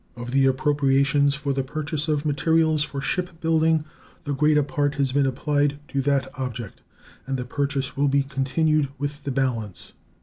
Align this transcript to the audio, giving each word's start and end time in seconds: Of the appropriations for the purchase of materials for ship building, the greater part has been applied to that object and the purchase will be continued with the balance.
Of 0.15 0.31
the 0.31 0.47
appropriations 0.47 1.35
for 1.35 1.53
the 1.53 1.63
purchase 1.63 2.07
of 2.07 2.25
materials 2.25 2.81
for 2.81 3.01
ship 3.01 3.39
building, 3.39 3.85
the 4.23 4.33
greater 4.33 4.63
part 4.63 4.95
has 4.95 5.11
been 5.11 5.27
applied 5.27 5.77
to 5.89 6.01
that 6.01 6.27
object 6.39 6.81
and 7.27 7.37
the 7.37 7.45
purchase 7.45 7.95
will 7.95 8.07
be 8.07 8.23
continued 8.23 8.89
with 8.97 9.25
the 9.25 9.31
balance. 9.31 9.93